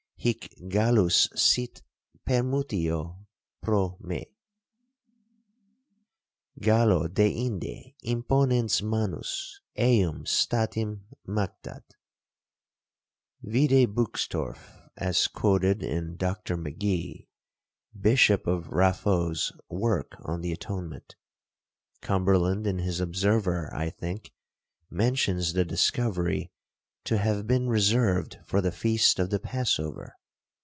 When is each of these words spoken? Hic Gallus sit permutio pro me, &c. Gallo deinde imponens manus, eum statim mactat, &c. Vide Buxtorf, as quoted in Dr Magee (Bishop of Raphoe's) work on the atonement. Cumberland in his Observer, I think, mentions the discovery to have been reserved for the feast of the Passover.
Hic 0.23 0.51
Gallus 0.69 1.27
sit 1.33 1.81
permutio 2.29 3.25
pro 3.59 3.97
me, 4.01 4.23
&c. 4.25 4.29
Gallo 6.59 7.07
deinde 7.07 7.95
imponens 8.05 8.83
manus, 8.83 9.61
eum 9.79 10.25
statim 10.27 11.05
mactat, 11.27 11.81
&c. 11.89 11.97
Vide 13.67 13.89
Buxtorf, 13.91 14.87
as 14.95 15.27
quoted 15.27 15.81
in 15.81 16.17
Dr 16.17 16.55
Magee 16.55 17.27
(Bishop 17.99 18.45
of 18.45 18.65
Raphoe's) 18.69 19.51
work 19.69 20.17
on 20.23 20.41
the 20.41 20.51
atonement. 20.51 21.15
Cumberland 22.01 22.67
in 22.67 22.77
his 22.77 22.99
Observer, 22.99 23.73
I 23.73 23.89
think, 23.89 24.31
mentions 24.87 25.53
the 25.53 25.65
discovery 25.65 26.51
to 27.03 27.17
have 27.17 27.47
been 27.47 27.67
reserved 27.67 28.37
for 28.45 28.61
the 28.61 28.71
feast 28.71 29.17
of 29.17 29.31
the 29.31 29.39
Passover. 29.39 30.15